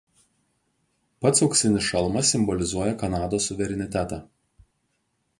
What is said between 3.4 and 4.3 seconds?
suverenitetą.